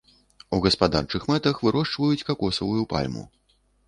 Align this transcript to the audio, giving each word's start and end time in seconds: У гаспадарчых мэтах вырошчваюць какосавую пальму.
У 0.57 0.59
гаспадарчых 0.63 1.27
мэтах 1.31 1.59
вырошчваюць 1.65 2.25
какосавую 2.31 2.87
пальму. 2.95 3.23